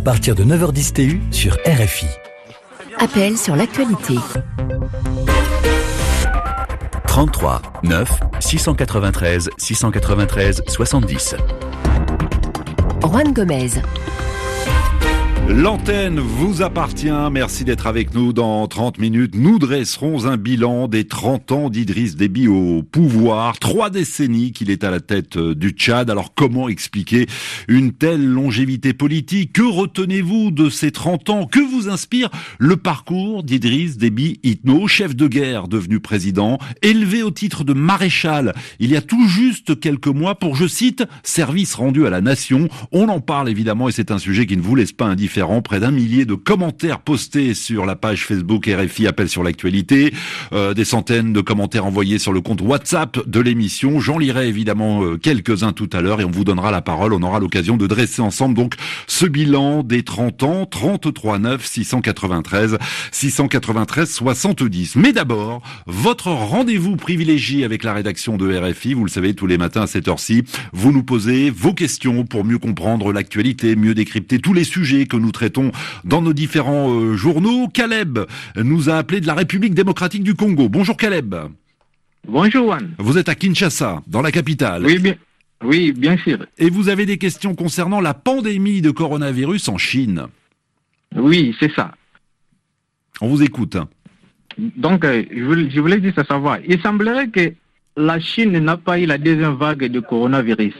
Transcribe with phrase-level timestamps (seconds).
[0.00, 2.06] à partir de 9h10 TU sur RFI.
[2.98, 4.14] Appel sur l'actualité.
[7.06, 8.10] 33 9
[8.40, 11.36] 693 693 70.
[13.02, 13.68] Juan Gomez.
[15.52, 17.10] L'antenne vous appartient.
[17.32, 19.34] Merci d'être avec nous dans 30 minutes.
[19.34, 23.58] Nous dresserons un bilan des 30 ans d'Idriss Déby au pouvoir.
[23.58, 26.08] Trois décennies qu'il est à la tête euh, du Tchad.
[26.08, 27.26] Alors comment expliquer
[27.66, 29.52] une telle longévité politique?
[29.52, 31.46] Que retenez-vous de ces 30 ans?
[31.46, 32.30] Que vous inspire
[32.60, 38.54] le parcours d'Idriss Déby Itno, chef de guerre devenu président, élevé au titre de maréchal
[38.78, 42.68] il y a tout juste quelques mois pour, je cite, service rendu à la nation.
[42.92, 45.80] On en parle évidemment et c'est un sujet qui ne vous laisse pas indifférent Près
[45.80, 50.12] d'un millier de commentaires postés sur la page Facebook RFI Appel sur l'actualité.
[50.52, 54.00] Euh, des centaines de commentaires envoyés sur le compte WhatsApp de l'émission.
[54.00, 57.14] J'en lirai évidemment euh, quelques-uns tout à l'heure et on vous donnera la parole.
[57.14, 58.74] On aura l'occasion de dresser ensemble donc
[59.06, 60.66] ce bilan des 30 ans.
[60.66, 62.78] 33 9 693
[63.10, 64.96] 693 70.
[64.96, 68.94] Mais d'abord, votre rendez-vous privilégié avec la rédaction de RFI.
[68.94, 72.44] Vous le savez, tous les matins à cette heure-ci, vous nous posez vos questions pour
[72.44, 75.72] mieux comprendre l'actualité, mieux décrypter tous les sujets que nous traitons
[76.04, 77.68] dans nos différents euh, journaux.
[77.68, 78.18] Caleb
[78.56, 80.68] nous a appelé de la République démocratique du Congo.
[80.68, 81.34] Bonjour Caleb.
[82.28, 82.90] Bonjour Juan.
[82.98, 84.84] Vous êtes à Kinshasa, dans la capitale.
[84.84, 85.14] Oui, bien,
[85.62, 86.38] oui, bien sûr.
[86.58, 90.26] Et vous avez des questions concernant la pandémie de coronavirus en Chine.
[91.16, 91.92] Oui, c'est ça.
[93.20, 93.76] On vous écoute.
[94.58, 97.52] Donc, euh, je voulais juste savoir, il semblerait que
[97.96, 100.74] la Chine n'a pas eu la deuxième vague de coronavirus.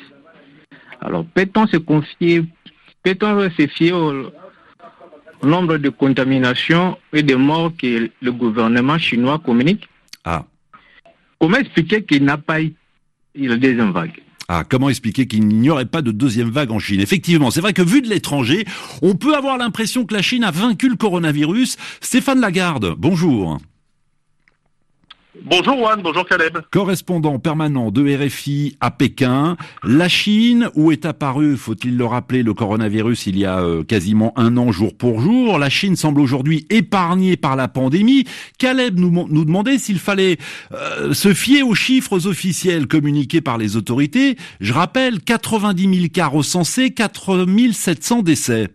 [1.00, 2.44] Alors, peut-on se confier
[3.02, 4.30] Peut-on se fier au
[5.42, 9.88] nombre de contaminations et de morts que le gouvernement chinois communique
[10.24, 10.44] Ah.
[11.38, 12.74] Comment expliquer qu'il n'a pas eu
[13.34, 14.20] la deuxième vague
[14.52, 16.98] ah, comment expliquer qu'il n'y aurait pas de deuxième vague en Chine?
[16.98, 18.64] Effectivement, c'est vrai que vu de l'étranger,
[19.00, 21.76] on peut avoir l'impression que la Chine a vaincu le coronavirus.
[22.00, 23.60] Stéphane Lagarde, bonjour.
[25.44, 26.58] Bonjour Juan, bonjour Caleb.
[26.70, 32.52] Correspondant permanent de RFI à Pékin, la Chine, où est apparu, faut-il le rappeler, le
[32.52, 35.58] coronavirus il y a euh, quasiment un an jour pour jour?
[35.58, 38.24] La Chine semble aujourd'hui épargnée par la pandémie.
[38.58, 40.36] Caleb nous, nous demandait s'il fallait
[40.72, 44.36] euh, se fier aux chiffres officiels communiqués par les autorités.
[44.60, 48.68] Je rappelle, 90 000 cas recensés, 4 700 décès.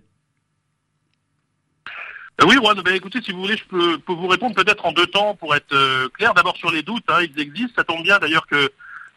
[2.41, 5.07] Euh, oui, Juan, ben, écoutez, si vous voulez, je peux, vous répondre peut-être en deux
[5.07, 6.33] temps pour être euh, clair.
[6.33, 7.73] D'abord sur les doutes, hein, ils existent.
[7.77, 8.71] Ça tombe bien d'ailleurs que,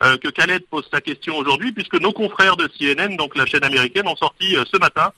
[0.04, 3.64] euh, que Khaled pose sa question aujourd'hui, puisque nos confrères de CNN, donc la chaîne
[3.64, 5.12] américaine, ont sorti ce matin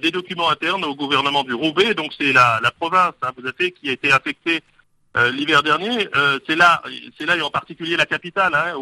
[0.00, 1.94] des documents internes au gouvernement du Roubaix.
[1.94, 4.62] Donc c'est la, la province, hein, vous savez, qui a été affectée
[5.32, 6.08] l'hiver dernier.
[6.46, 6.82] c'est là,
[7.16, 8.72] c'est là et en particulier la capitale, hein,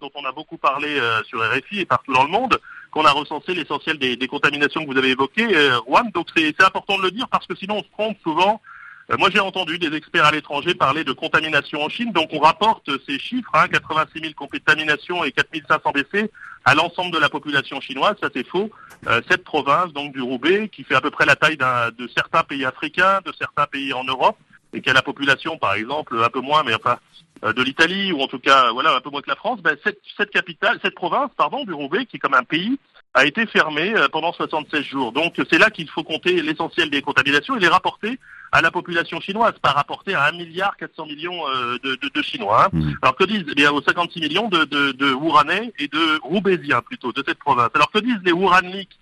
[0.00, 2.58] dont on a beaucoup parlé sur RFI et partout dans le monde
[2.94, 6.10] qu'on a recensé l'essentiel des, contaminations que vous avez évoquées, euh, Juan.
[6.14, 8.62] Donc c'est important de le dire parce que sinon on se trompe souvent.
[9.10, 12.38] Euh, moi j'ai entendu des experts à l'étranger parler de contamination en Chine, donc on
[12.38, 16.30] rapporte ces chiffres, hein, 86 000 contaminations et 4 500 décès
[16.64, 18.70] à l'ensemble de la population chinoise, ça c'est faux.
[19.08, 22.42] Euh, cette province, donc du Roubaix, qui fait à peu près la taille de certains
[22.42, 24.38] pays africains, de certains pays en Europe,
[24.72, 26.96] et qui a la population, par exemple, un peu moins, mais enfin,
[27.33, 29.76] euh, de l'Italie, ou en tout cas, voilà, un peu moins que la France, ben,
[29.84, 32.78] cette, cette, capitale, cette province, pardon, du Roubaix, qui est comme un pays,
[33.14, 35.12] a été fermée euh, pendant 76 jours.
[35.12, 38.18] Donc c'est là qu'il faut compter l'essentiel des contaminations et les rapporter
[38.50, 42.22] à la population chinoise, pas rapporter à 1 milliard 400 millions euh, de, de, de
[42.22, 42.66] Chinois.
[42.66, 42.68] Hein.
[42.72, 42.92] Mmh.
[43.02, 46.82] Alors que disent eh bien, aux 56 millions de, de, de Wuranais et de Roubaisiens
[46.82, 47.70] plutôt, de cette province.
[47.74, 48.98] Alors que disent les Wuranliks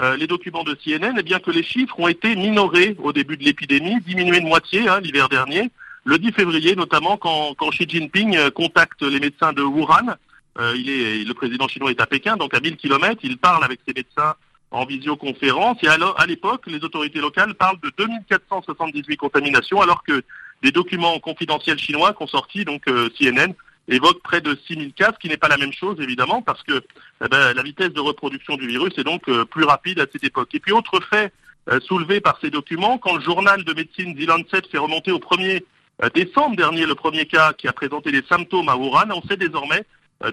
[0.00, 3.36] euh, les documents de CNN, eh bien que les chiffres ont été minorés au début
[3.36, 5.70] de l'épidémie, diminués de moitié hein, l'hiver dernier,
[6.04, 10.16] le 10 février notamment quand, Xi Jinping euh, contacte les médecins de Wuhan.
[10.58, 13.94] Euh, le président chinois est à Pékin, donc à 1000 km, il parle avec ses
[13.94, 14.34] médecins
[14.70, 15.78] en visioconférence.
[15.82, 20.22] Et à l'époque, les autorités locales parlent de 2478 contaminations, alors que
[20.62, 22.84] des documents confidentiels chinois qu'ont sorti donc
[23.18, 23.54] CNN
[23.88, 26.82] évoque près de 6000 cas, ce qui n'est pas la même chose évidemment parce que
[27.24, 30.24] eh ben, la vitesse de reproduction du virus est donc euh, plus rapide à cette
[30.24, 30.54] époque.
[30.54, 31.32] Et puis autre fait
[31.70, 35.18] euh, soulevé par ces documents, quand le journal de médecine The Lancet fait remonter au
[35.18, 35.60] 1er euh,
[36.14, 39.84] décembre dernier le premier cas qui a présenté des symptômes à Wuhan, on sait désormais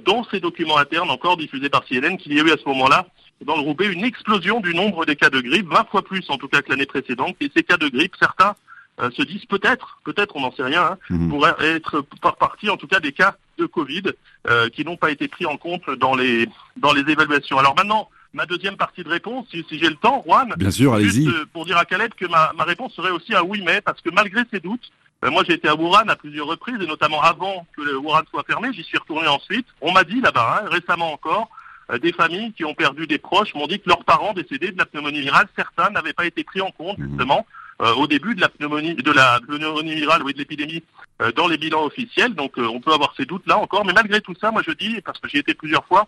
[0.06, 3.08] dans ces documents internes encore diffusés par CNN qu'il y a eu à ce moment-là
[3.46, 6.38] dans le Roubaix une explosion du nombre des cas de grippe, 20 fois plus en
[6.38, 7.36] tout cas que l'année précédente.
[7.42, 8.56] Et ces cas de grippe, certains
[9.02, 11.30] euh, se disent peut-être, peut-être, on n'en sait rien, hein, mhm.
[11.30, 14.04] pourraient être par partie en tout cas des cas de Covid
[14.48, 16.48] euh, qui n'ont pas été pris en compte dans les
[16.78, 17.58] dans les évaluations.
[17.58, 21.28] Alors maintenant, ma deuxième partie de réponse, si, j'ai le temps, Juan, bien sûr, allez-y,
[21.28, 24.02] euh, pour dire à Caleb que ma, ma réponse serait aussi un oui mais, parce
[24.02, 24.92] que malgré ces doutes,
[25.30, 28.44] moi j'ai été à Wuhan à plusieurs reprises et notamment avant que le Wuhan soit
[28.44, 29.68] fermé, j'y suis retourné ensuite.
[29.82, 31.50] On m'a dit là-bas, hein, récemment encore,
[31.92, 34.78] euh, des familles qui ont perdu des proches m'ont dit que leurs parents décédés de
[34.78, 37.10] la pneumonie virale, certains n'avaient pas été pris en compte Mhm.
[37.10, 37.46] justement
[37.82, 40.84] euh, au début de la pneumonie, de la pneumonie virale, oui, de l'épidémie
[41.22, 42.36] euh, dans les bilans officiels.
[42.36, 44.72] Donc euh, on peut avoir ces doutes là encore, mais malgré tout ça, moi je
[44.72, 46.08] dis, parce que j'y étais plusieurs fois,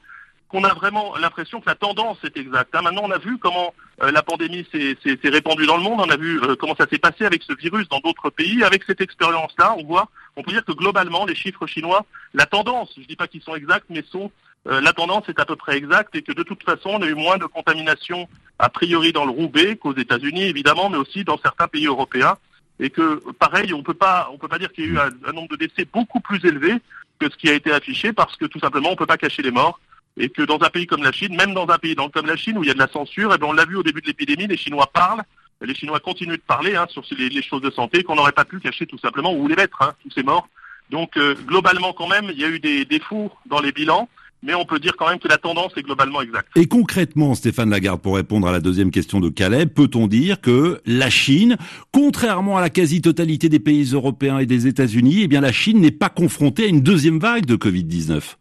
[0.53, 2.75] qu'on a vraiment l'impression que la tendance est exacte.
[2.75, 2.83] hein.
[2.83, 3.73] Maintenant, on a vu comment
[4.03, 6.99] euh, la pandémie s'est répandue dans le monde, on a vu euh, comment ça s'est
[6.99, 8.63] passé avec ce virus dans d'autres pays.
[8.63, 12.05] Avec cette expérience-là, on voit, on peut dire que globalement, les chiffres chinois,
[12.35, 14.31] la tendance, je dis pas qu'ils sont exacts, mais sont
[14.67, 17.07] euh, la tendance est à peu près exacte et que de toute façon, on a
[17.07, 18.29] eu moins de contamination
[18.59, 22.37] a priori dans le Roubaix qu'aux États-Unis, évidemment, mais aussi dans certains pays européens.
[22.79, 25.29] Et que, pareil, on peut pas, on peut pas dire qu'il y a eu un,
[25.29, 26.75] un nombre de décès beaucoup plus élevé
[27.17, 29.51] que ce qui a été affiché parce que tout simplement, on peut pas cacher les
[29.51, 29.79] morts.
[30.17, 32.57] Et que dans un pays comme la Chine, même dans un pays comme la Chine
[32.57, 34.07] où il y a de la censure, et ben on l'a vu au début de
[34.07, 35.23] l'épidémie, les Chinois parlent,
[35.61, 38.59] les Chinois continuent de parler hein, sur les, choses de santé qu'on n'aurait pas pu
[38.59, 40.47] cacher tout simplement ou les mettre, hein, tous ces morts.
[40.91, 44.07] Donc euh, globalement quand même, il y a eu des défauts dans les bilans,
[44.43, 46.49] mais on peut dire quand même que la tendance est globalement exacte.
[46.55, 50.81] Et concrètement, Stéphane Lagarde, pour répondre à la deuxième question de Calais, peut-on dire que
[50.85, 51.57] la Chine,
[51.91, 55.91] contrairement à la quasi-totalité des pays européens et des États-Unis, eh bien la Chine n'est
[55.91, 58.35] pas confrontée à une deuxième vague de Covid-19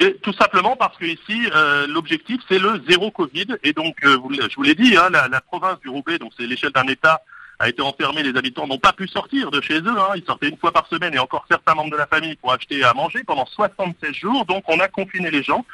[0.00, 3.46] Et tout simplement parce que ici, euh, l'objectif c'est le zéro Covid.
[3.64, 6.32] Et donc, euh, vous je vous l'ai dit, hein, la, la province du Roubaix, donc
[6.38, 7.20] c'est l'échelle d'un État,
[7.58, 8.22] a été enfermée.
[8.22, 9.98] Les habitants n'ont pas pu sortir de chez eux.
[9.98, 12.52] Hein, ils sortaient une fois par semaine et encore certains membres de la famille pour
[12.52, 14.44] acheter à manger pendant 76 jours.
[14.46, 15.66] Donc, on a confiné les gens.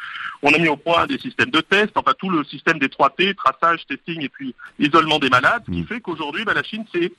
[0.43, 3.11] On a mis au point des systèmes de tests, enfin tout le système des 3
[3.11, 5.87] T, traçage, testing et puis isolement des malades, ce qui Mm.
[5.87, 7.13] fait qu'aujourd'hui, bah, la Chine s'est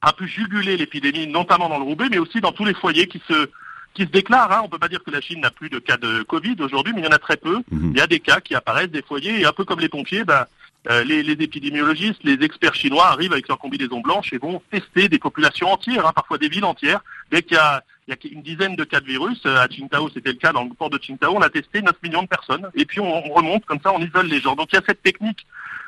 [0.00, 3.20] a pu juguler l'épidémie, notamment dans le Roubaix, mais aussi dans tous les foyers qui
[3.26, 3.50] se
[3.98, 4.52] qui se déclarent.
[4.52, 4.60] Hein.
[4.64, 7.00] On peut pas dire que la Chine n'a plus de cas de Covid aujourd'hui, mais
[7.00, 7.56] il y en a très peu.
[7.70, 7.92] Mhm.
[7.94, 10.24] Il y a des cas qui apparaissent, des foyers, et un peu comme les pompiers,
[10.24, 10.46] ben,
[10.88, 15.08] euh, les, les épidémiologistes, les experts chinois arrivent avec leur combinaison blanche et vont tester
[15.08, 17.00] des populations entières, hein, parfois des villes entières.
[17.32, 19.66] Dès qu'il y a, il y a une dizaine de cas de virus, euh, à
[19.66, 22.28] Qingdao c'était le cas, dans le port de Qingdao, on a testé 9 millions de
[22.28, 22.70] personnes.
[22.76, 24.54] Et puis on, on remonte, comme ça on isole les gens.
[24.54, 25.44] Donc il y a cette technique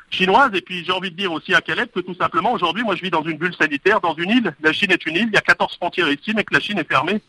[0.09, 0.51] chinoise.
[0.53, 3.01] Et puis j'ai envie de dire aussi à Caleb que tout simplement aujourd'hui, moi je
[3.01, 4.53] vis dans une bulle sanitaire, dans une île.
[4.61, 6.77] La Chine est une île, il y a 14 frontières ici, mais que la Chine
[6.77, 7.21] est fermée.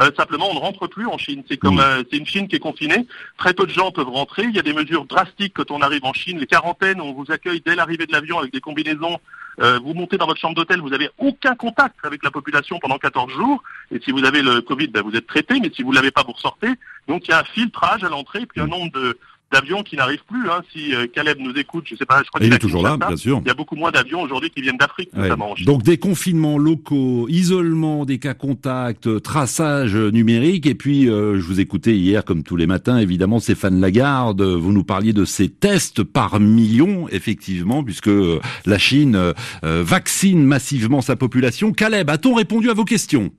[0.00, 1.42] Euh, simplement, on ne rentre plus en Chine.
[1.48, 1.80] C'est comme Mm.
[1.80, 3.06] euh, c'est une Chine qui est confinée.
[3.36, 4.44] Très peu de gens peuvent rentrer.
[4.44, 6.38] Il y a des mesures drastiques quand on arrive en Chine.
[6.38, 9.18] Les quarantaines, on vous accueille dès l'arrivée de l'avion avec des combinaisons.
[9.60, 12.96] Euh, vous montez dans votre chambre d'hôtel, vous n'avez aucun contact avec la population pendant
[12.98, 13.60] 14 jours.
[13.90, 15.58] Et si vous avez le Covid, ben, vous êtes traité.
[15.60, 16.70] Mais si vous l'avez pas, vous ressortez.
[17.08, 19.18] Donc il y a un filtrage à l'entrée, puis un nombre de
[19.52, 20.48] d'avions qui n'arrivent plus.
[20.50, 20.62] Hein.
[20.72, 23.16] Si euh, Caleb nous écoute, je sais pas, je crois qu'il est toujours là, bien
[23.16, 23.40] sûr.
[23.44, 25.22] Il y a beaucoup moins d'avions aujourd'hui qui viennent d'Afrique, Ouais.
[25.22, 25.66] notamment en Chine.
[25.66, 31.60] Donc des confinements locaux, isolement des cas contacts, traçage numérique, et puis euh, je vous
[31.60, 36.02] écoutais hier comme tous les matins, évidemment Stéphane Lagarde, vous nous parliez de ces tests
[36.02, 39.32] par millions, effectivement, puisque euh, la Chine euh,
[39.64, 41.72] euh, vaccine massivement sa population.
[41.72, 43.30] Caleb, a-t-on répondu à vos questions?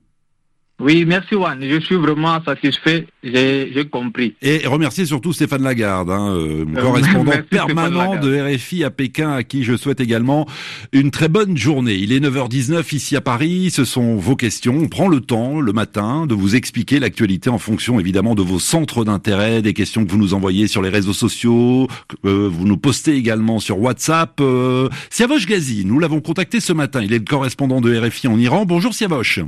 [0.80, 1.58] Oui, merci Juan.
[1.62, 3.06] Je suis vraiment satisfait.
[3.22, 4.34] J'ai compris.
[4.40, 9.30] Et remercier surtout Stéphane Lagarde, hein, euh, Euh, correspondant merci permanent de RFI à Pékin,
[9.30, 10.46] à qui je souhaite également
[10.92, 11.94] une très bonne journée.
[11.94, 14.78] Il est 9h19 ici à Paris, ce sont vos questions.
[14.80, 18.58] On prend le temps le matin de vous expliquer l'actualité en fonction évidemment de vos
[18.58, 22.66] centres d'intérêt, des questions que vous nous envoyez sur les réseaux sociaux, que, euh, vous
[22.66, 24.40] nous postez également sur WhatsApp.
[24.40, 28.38] Euh, Siavosh Ghazi, nous l'avons contacté ce matin, il est le correspondant de RFI en
[28.38, 28.64] Iran.
[28.66, 29.40] Bonjour Siavosh.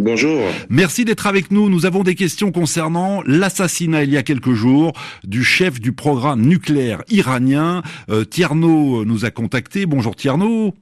[0.00, 0.48] Bonjour.
[0.70, 1.68] Merci d'être avec nous.
[1.68, 4.92] Nous avons des questions concernant l'assassinat il y a quelques jours
[5.24, 7.82] du chef du programme nucléaire iranien.
[8.08, 9.84] Euh, Tierno nous a contacté.
[9.84, 10.74] Bonjour Tierno.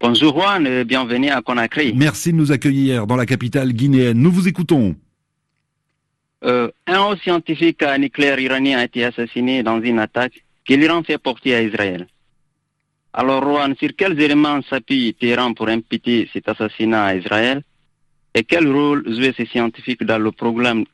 [0.00, 1.94] Bonjour Juan et bienvenue à Conakry.
[1.94, 4.18] Merci de nous accueillir dans la capitale guinéenne.
[4.18, 4.96] Nous vous écoutons.
[6.44, 11.18] Euh, un haut scientifique nucléaire iranien a été assassiné dans une attaque que l'Iran fait
[11.18, 12.08] porter à Israël.
[13.12, 17.62] Alors Juan, sur quels éléments s'appuie Téhéran pour imputer cet assassinat à Israël?
[18.36, 20.84] Et quel rôle jouait ces scientifiques dans le programme,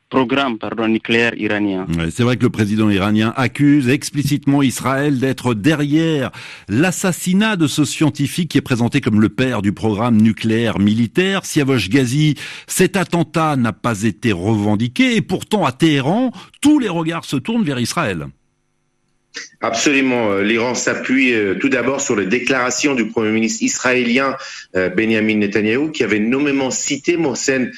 [0.89, 6.31] nucléaire iranien C'est vrai que le président iranien accuse explicitement Israël d'être derrière
[6.69, 11.45] l'assassinat de ce scientifique qui est présenté comme le père du programme nucléaire militaire.
[11.45, 12.37] Siavosh Ghazi,
[12.69, 16.31] cet attentat n'a pas été revendiqué et pourtant à Téhéran,
[16.61, 18.29] tous les regards se tournent vers Israël.
[19.61, 20.33] Absolument.
[20.33, 24.37] Euh, L'Iran s'appuie euh, tout d'abord sur les déclarations du Premier ministre israélien
[24.77, 27.73] euh, Benjamin Netanyahu, qui avait nommément cité Mohsen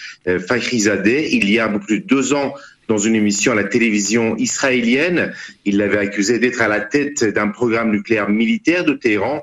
[0.48, 2.54] Fakhrizadeh il y a plus de deux ans
[2.88, 5.32] dans une émission à la télévision israélienne.
[5.64, 9.42] Il l'avait accusé d'être à la tête d'un programme nucléaire militaire de Téhéran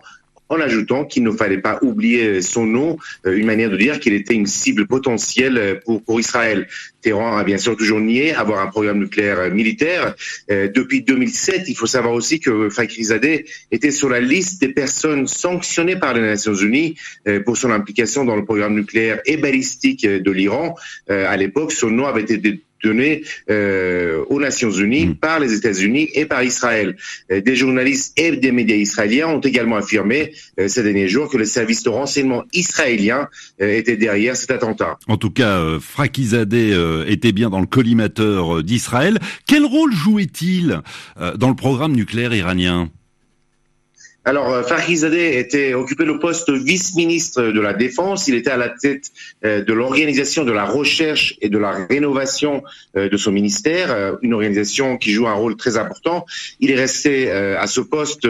[0.52, 4.14] en ajoutant qu'il ne fallait pas oublier son nom, euh, une manière de dire qu'il
[4.14, 6.68] était une cible potentielle euh, pour, pour Israël.
[7.02, 10.14] Téhéran a bien sûr toujours nié avoir un programme nucléaire euh, militaire.
[10.52, 15.28] Euh, depuis 2007, il faut savoir aussi que Fakhrizadeh était sur la liste des personnes
[15.28, 16.96] sanctionnées par les Nations Unies
[17.28, 20.76] euh, pour son implication dans le programme nucléaire et balistique euh, de l'Iran.
[21.10, 25.16] Euh, à l'époque, son nom avait été donné euh, aux Nations Unies mm.
[25.16, 26.96] par les États-Unis et par Israël.
[27.32, 31.38] Euh, des journalistes et des médias israéliens ont également affirmé euh, ces derniers jours que
[31.38, 33.28] les services de renseignement israéliens
[33.60, 34.98] étaient derrière cet attentat.
[35.08, 36.74] En tout cas, Frakizadeh
[37.08, 39.20] était bien dans le collimateur d'Israël.
[39.48, 40.82] Quel rôle jouait-il
[41.38, 42.90] dans le programme nucléaire iranien?
[44.24, 48.28] Alors, euh, Fakhrizadeh était occupé le poste vice-ministre de la Défense.
[48.28, 49.12] Il était à la tête
[49.44, 52.62] euh, de l'organisation de la recherche et de la rénovation
[52.96, 56.28] euh, de son ministère, une organisation qui joue un rôle très important.
[56.60, 58.28] Il est resté à ce poste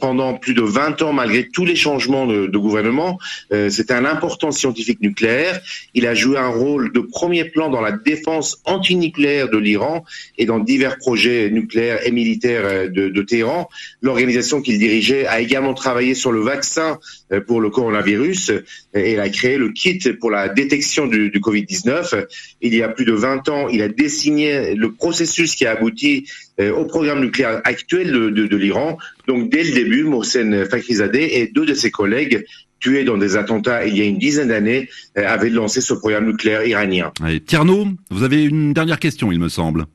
[0.00, 3.18] pendant plus de 20 ans malgré tous les changements de, de gouvernement.
[3.50, 5.60] C'était un important scientifique nucléaire.
[5.94, 10.04] Il a joué un rôle de premier plan dans la défense antinucléaire de l'Iran
[10.38, 13.68] et dans divers projets nucléaires et militaires de, de Téhéran.
[14.02, 16.98] L'organisation qu'il dirigeait a également travaillé sur le vaccin
[17.32, 18.52] euh, pour le coronavirus
[18.94, 22.26] et il a créé le kit pour la détection du, du Covid-19.
[22.62, 26.26] Il y a plus de 20 ans, il a dessiné le processus qui a abouti
[26.60, 28.98] euh, au programme nucléaire actuel de, de, de l'Iran.
[29.26, 32.44] Donc dès le début, Mohsen Fakhrizadeh et deux de ses collègues
[32.80, 36.26] tués dans des attentats il y a une dizaine d'années euh, avaient lancé ce programme
[36.26, 37.12] nucléaire iranien.
[37.22, 39.86] Allez, Tierno, vous avez une dernière question, il me semble.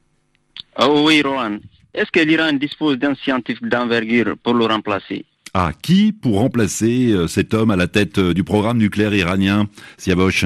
[0.80, 1.60] Oh oui, Rohan.
[1.94, 5.26] Est-ce que l'Iran dispose d'un scientifique d'envergure pour le remplacer?
[5.54, 9.68] Ah, qui pour remplacer euh, cet homme à la tête euh, du programme nucléaire iranien,
[9.98, 10.46] Siabosh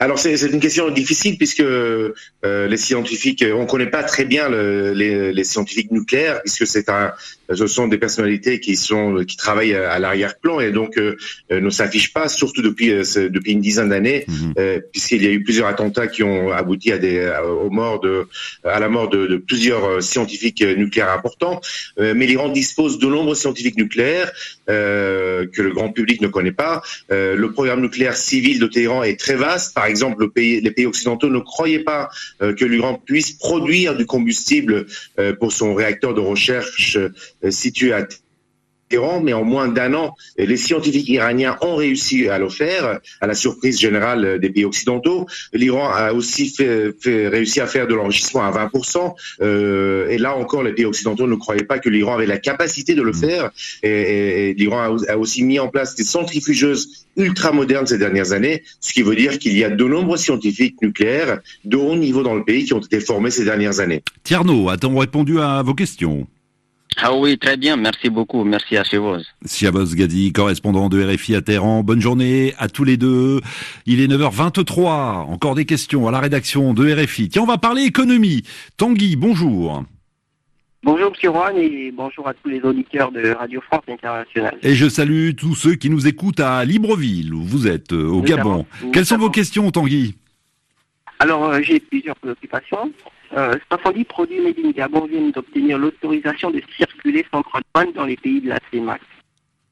[0.00, 2.12] alors c'est une question difficile puisque euh,
[2.42, 6.88] les scientifiques, on ne connaît pas très bien le, les, les, scientifiques nucléaires puisque c'est
[6.90, 7.12] un,
[7.52, 11.16] ce sont des personnalités qui sont qui travaillent à l'arrière-plan et donc euh,
[11.50, 14.54] ne s'affichent pas, surtout depuis euh, depuis une dizaine d'années, mhm.
[14.58, 17.30] euh, puisqu'il y a eu plusieurs attentats qui ont abouti à des
[17.62, 18.26] aux morts de
[18.64, 21.60] à la mort de, de plusieurs scientifiques nucléaires importants.
[21.98, 24.30] mais l'Iran dispose de nombreux scientifiques nucléaires
[24.66, 26.82] que le grand public ne connaît pas.
[27.10, 29.74] le programme nucléaire civil de Téhéran est très vaste.
[29.74, 32.08] Par exemple, le pays, les pays occidentaux ne croyaient pas
[32.40, 34.86] que l'Iran puisse produire du combustible
[35.38, 36.98] pour son réacteur de recherche
[37.43, 38.06] euh, situé à
[38.88, 43.26] Téhéran, mais en moins d'un an, les scientifiques iraniens ont réussi à le faire, à
[43.26, 45.26] la surprise générale des pays occidentaux.
[45.52, 50.62] L'Iran a aussi fait, réussi à faire de l'enrichissement à 20%, euh, et là encore,
[50.62, 53.14] les pays occidentaux ne croyaient pas que l'Iran avait la capacité de le mm.
[53.14, 53.50] faire,
[53.82, 58.92] et, l'Iran a, aussi mis en place des centrifugeuses ultra modernes ces dernières années, ce
[58.92, 62.44] qui veut dire qu'il y a de nombreux scientifiques nucléaires de haut niveau dans le
[62.44, 64.02] pays qui ont été formés ces dernières années.
[64.24, 66.26] Tierno, a-t-on répondu à vos questions?
[66.98, 69.18] Ah oui, très bien, merci beaucoup, merci à Chevos.
[69.44, 73.40] Siavos Gadi, correspondant de RFI à Téhéran, bonne journée à tous les deux.
[73.86, 77.28] Il est 9h23, encore des questions à la rédaction de RFI.
[77.28, 78.42] Tiens, on va parler économie.
[78.76, 79.84] Tanguy, bonjour.
[80.82, 84.58] Bonjour Monsieur Rouen et bonjour à tous les auditeurs de Radio France Internationale.
[84.62, 88.20] Et je salue tous ceux qui nous écoutent à Libreville, où vous êtes, euh, au
[88.20, 88.66] Gabon.
[88.92, 90.14] Quelles sont vos questions, Tanguy?
[91.20, 92.92] Alors, euh, j'ai plusieurs préoccupations.
[93.36, 98.04] Euh, 70 produits Made in Gabon viennent d'obtenir l'autorisation de circuler sans droit de dans
[98.04, 99.00] les pays de la CEMAC.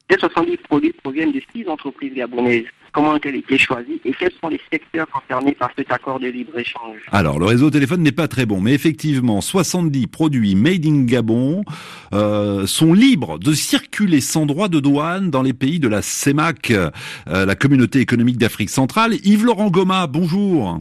[0.09, 2.65] Ces 70 produits proviennent de six entreprises gabonaises.
[2.91, 6.99] Comment ont-elles été choisies et quels sont les secteurs concernés par cet accord de libre-échange?
[7.11, 11.63] Alors, le réseau téléphone n'est pas très bon, mais effectivement, 70 produits made in Gabon
[12.13, 16.69] euh, sont libres de circuler sans droit de douane dans les pays de la CEMAC,
[16.69, 16.91] euh,
[17.25, 19.15] la communauté économique d'Afrique centrale.
[19.23, 20.79] Yves-Laurent Goma, bonjour.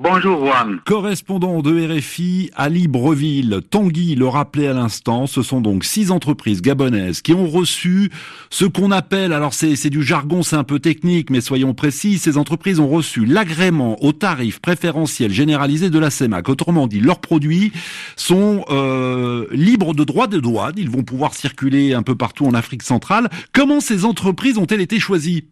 [0.00, 0.78] Bonjour Juan.
[0.86, 6.62] Correspondant de RFI à Libreville, Tanguy le rappelait à l'instant, ce sont donc six entreprises
[6.62, 8.12] gabonaises qui ont reçu
[8.48, 12.38] ce qu'on appelle, alors c'est du jargon, c'est un peu technique, mais soyons précis, ces
[12.38, 16.48] entreprises ont reçu l'agrément au tarif préférentiel généralisé de la CEMAC.
[16.48, 17.72] Autrement dit, leurs produits
[18.14, 22.54] sont euh, libres de droit de douane, ils vont pouvoir circuler un peu partout en
[22.54, 23.28] Afrique centrale.
[23.52, 25.48] Comment ces entreprises ont-elles été choisies?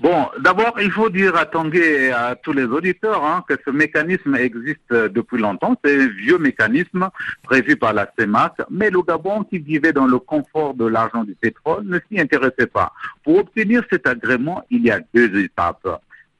[0.00, 3.70] Bon, d'abord, il faut dire à Tanguy et à tous les auditeurs hein, que ce
[3.70, 5.76] mécanisme existe depuis longtemps.
[5.84, 7.08] C'est un vieux mécanisme
[7.42, 11.34] prévu par la CEMAC, mais le Gabon, qui vivait dans le confort de l'argent du
[11.34, 12.92] pétrole, ne s'y intéressait pas.
[13.22, 15.86] Pour obtenir cet agrément, il y a deux étapes.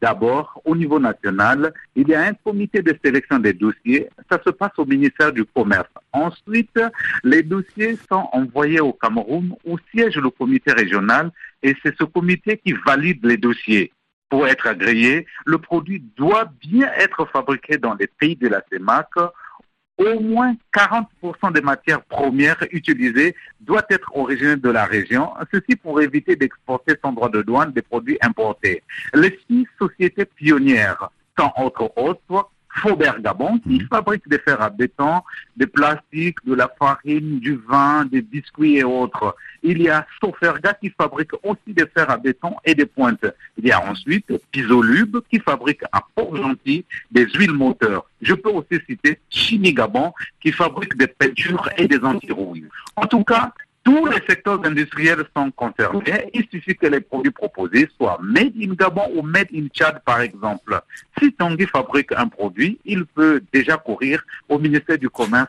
[0.05, 4.11] D'abord, au niveau national, il y a un comité de sélection des dossiers.
[4.31, 5.89] Ça se passe au ministère du Commerce.
[6.13, 6.79] Ensuite,
[7.23, 11.33] les dossiers sont envoyés au Cameroun où siège le comité régional
[11.63, 13.93] et c'est ce comité qui valide les dossiers.
[14.29, 19.09] Pour être agréé, le produit doit bien être fabriqué dans les pays de la CEMAC
[19.99, 26.01] au moins 40% des matières premières utilisées doivent être originaires de la région, ceci pour
[26.01, 28.83] éviter d'exporter sans droit de douane des produits importés.
[29.15, 33.89] Les six sociétés pionnières sont entre autres Faubert Gabon, qui Mhm.
[33.89, 35.23] fabrique des fers à béton,
[35.57, 39.37] des plastiques, de la farine, du vin, des biscuits et autres.
[39.63, 43.25] Il y a Soferga qui fabrique aussi des fers à béton et des pointes.
[43.57, 48.05] Il y a ensuite Pisolube qui fabrique à Port-Gentil des huiles moteurs.
[48.21, 52.69] Je peux aussi citer Chini Gabon qui fabrique des peintures et des antirouilles.
[52.97, 53.53] En tout cas,
[53.85, 56.31] tous les secteurs industriels sont concernés.
[56.33, 60.23] Il suffit que les produits proposés soient made in Gabon ou made in Tchad, par
[60.23, 60.81] exemple.
[61.21, 65.49] Si Tanguy fabrique un produit, il peut déjà courir au ministère du Commerce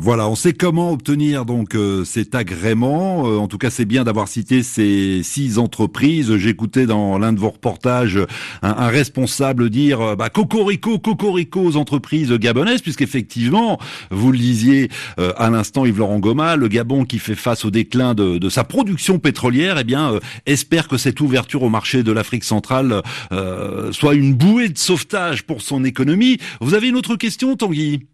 [0.00, 3.26] Voilà, on sait comment obtenir donc euh, cet agrément.
[3.26, 6.36] Euh, en tout cas, c'est bien d'avoir cité ces six entreprises.
[6.36, 8.18] J'écoutais dans l'un de vos reportages
[8.62, 13.78] un, un responsable dire euh, bah, cocorico, cocorico aux entreprises gabonaises, puisqu'effectivement,
[14.10, 14.88] vous le disiez
[15.18, 18.64] euh, à l'instant, Yves-Laurent Goma, le Gabon qui fait face au déclin de, de sa
[18.64, 23.02] production pétrolière, eh bien, euh, espère que cette ouverture au marché de l'Afrique centrale
[23.32, 26.38] euh, soit une bouée de sauvetage pour son économie.
[26.60, 28.06] Vous avez une autre question, Tanguy?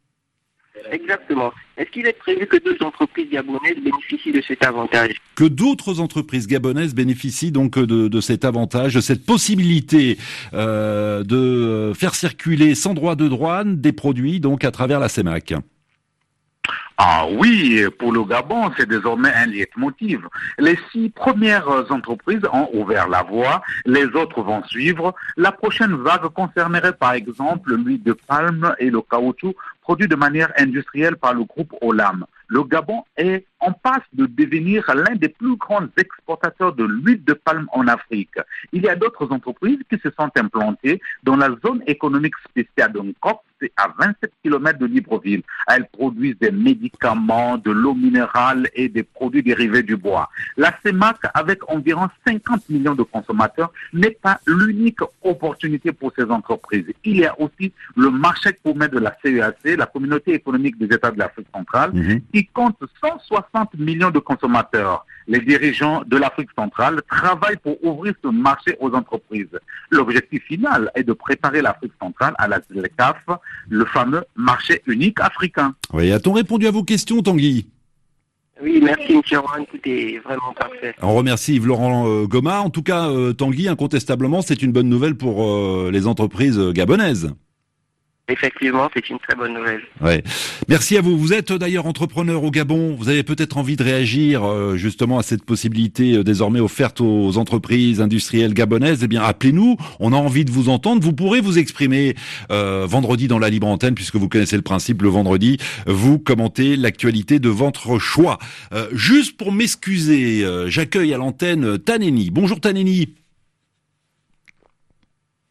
[0.91, 1.53] Exactement.
[1.77, 6.47] Est-ce qu'il est prévu que d'autres entreprises gabonaises bénéficient de cet avantage que d'autres entreprises
[6.47, 10.17] gabonaises bénéficient donc de, de cet avantage, de cette possibilité
[10.55, 15.55] euh, de faire circuler sans droit de douane des produits donc à travers la CEMAC.
[16.99, 20.27] Ah oui, pour le Gabon, c'est désormais un leitmotiv.
[20.59, 25.15] Les six premières entreprises ont ouvert la voie, les autres vont suivre.
[25.37, 29.55] La prochaine vague concernerait par exemple l'huile de palme et le caoutchouc
[29.87, 32.27] produits de manière industrielle par le groupe Olam.
[32.49, 37.33] Le Gabon est en passe de devenir l'un des plus grands exportateurs de l'huile de
[37.33, 38.35] palme en Afrique.
[38.73, 43.01] Il y a d'autres entreprises qui se sont implantées dans la zone économique spéciale de
[43.01, 45.43] Nkop, c'est à 27 km de Libreville.
[45.67, 50.29] Elles produisent des médicaments, de l'eau minérale et des produits dérivés du bois.
[50.57, 56.87] La CEMAC, avec environ 50 millions de consommateurs, n'est pas l'unique opportunité pour ces entreprises.
[57.05, 61.11] Il y a aussi le marché commun de la CEAC, la communauté économique des États
[61.11, 61.93] de l'Afrique centrale,
[62.37, 65.07] qui compte 160 millions de consommateurs.
[65.27, 69.59] Les dirigeants de l'Afrique centrale travaillent pour ouvrir ce marché aux entreprises.
[69.91, 73.17] L'objectif final est de préparer l'Afrique centrale à la ZLECAF,
[73.71, 75.75] le fameux marché unique africain.
[75.95, 77.67] Oui, a-t-on répondu à vos questions, Tanguy?
[78.63, 79.23] Oui, merci, M.
[79.39, 80.95] Rohan, tout est vraiment parfait.
[81.01, 82.61] On remercie Yves-Laurent euh, Goma.
[82.61, 87.35] En tout cas, euh, Tanguy, incontestablement, c'est une bonne nouvelle pour euh, les entreprises gabonaises.
[88.29, 89.83] Effectivement, c'est une très bonne nouvelle.
[90.01, 90.25] Ouais.
[90.69, 91.17] Merci à vous.
[91.17, 92.97] Vous êtes d'ailleurs entrepreneur au Gabon.
[92.99, 97.39] Vous avez peut-être envie de réagir euh, justement à cette possibilité euh, désormais offerte aux
[97.39, 99.05] entreprises industrielles gabonaises.
[99.05, 99.77] Eh bien, appelez-nous.
[100.01, 101.03] On a envie de vous entendre.
[101.03, 102.17] Vous pourrez vous exprimer
[102.51, 105.03] euh, vendredi dans la libre antenne, puisque vous connaissez le principe.
[105.03, 108.39] Le vendredi, vous commentez l'actualité de votre choix.
[108.73, 112.31] Euh, juste pour m'excuser, euh, j'accueille à l'antenne Taneni.
[112.31, 113.15] Bonjour Taneni.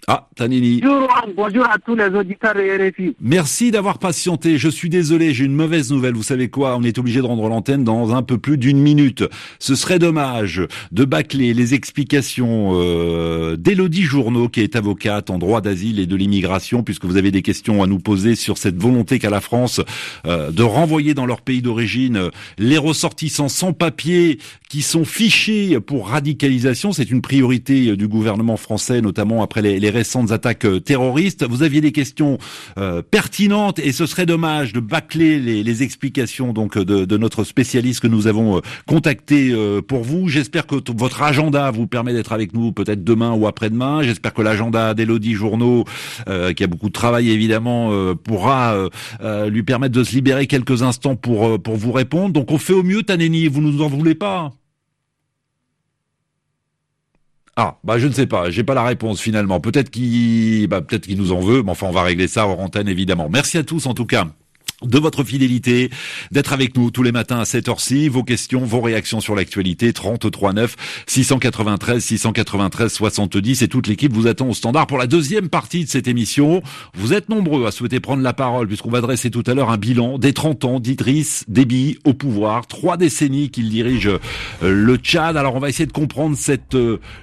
[0.07, 0.81] Ah, Taneni.
[0.81, 3.15] Bonjour, bonjour à tous les auditeurs de RFI.
[3.19, 4.59] Merci d'avoir patienté.
[4.59, 6.13] Je suis désolé, j'ai une mauvaise nouvelle.
[6.13, 6.77] Vous savez quoi?
[6.77, 9.23] On est obligé de rendre l'antenne dans un peu plus d'une minute.
[9.57, 15.61] Ce serait dommage de bâcler les explications euh, d'Élodie Journeau, qui est avocate en droit
[15.61, 19.17] d'asile et de l'immigration, puisque vous avez des questions à nous poser sur cette volonté
[19.17, 19.81] qu'a la France
[20.27, 24.37] euh, de renvoyer dans leur pays d'origine euh, les ressortissants sans papier
[24.69, 26.91] qui sont fichés pour radicalisation.
[26.91, 31.45] C'est une priorité euh, du gouvernement français, notamment après les, les récentes attaques euh, terroristes.
[31.47, 32.37] Vous aviez des questions
[32.77, 37.43] euh, pertinentes et ce serait dommage de bâcler les, les explications donc de, de, notre
[37.43, 40.27] spécialiste que nous avons euh, contacté euh, pour vous.
[40.27, 44.03] J'espère que votre agenda vous permet d'être avec nous peut-être demain ou après-demain.
[44.03, 45.85] J'espère que l'agenda d'Elodie Journaux,
[46.27, 48.75] euh, qui a beaucoup de travail évidemment, euh, pourra
[49.47, 52.33] lui permettre de se libérer quelques instants pour pour vous répondre.
[52.33, 53.47] Donc on fait au mieux, Taneni.
[53.47, 54.51] Vous nous en voulez pas?
[57.57, 59.61] Ah, bah je ne sais pas, j'ai pas la réponse finalement.
[59.61, 62.59] Peut-être qu'il, bah peut-être qu'il nous en veut, mais enfin on va régler ça hors
[62.59, 63.29] antenne évidemment.
[63.29, 64.27] Merci à tous en tout cas
[64.81, 65.89] de votre fidélité,
[66.31, 68.09] d'être avec nous tous les matins à cette heure-ci.
[68.09, 70.75] Vos questions, vos réactions sur l'actualité, 33 9
[71.07, 75.89] 693 693 70 et toute l'équipe vous attend au standard pour la deuxième partie de
[75.89, 76.61] cette émission.
[76.93, 79.77] Vous êtes nombreux à souhaiter prendre la parole puisqu'on va dresser tout à l'heure un
[79.77, 84.09] bilan des 30 ans d'Idriss Déby au pouvoir, trois décennies qu'il dirige
[84.61, 85.37] le Tchad.
[85.37, 86.77] Alors on va essayer de comprendre cette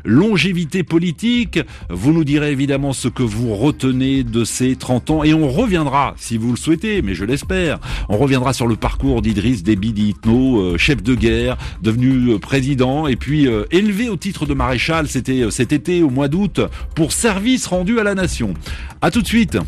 [0.04, 1.60] longévité politique.
[1.90, 6.14] Vous nous direz évidemment ce que vous retenez de ces 30 ans et on reviendra,
[6.16, 7.24] si vous le souhaitez, mais je
[8.08, 13.06] on reviendra sur le parcours d'Idriss Déby Itno, euh, chef de guerre, devenu euh, président
[13.06, 16.60] et puis euh, élevé au titre de maréchal, c'était cet été au mois d'août
[16.94, 18.54] pour service rendu à la nation.
[19.00, 19.58] À tout de suite.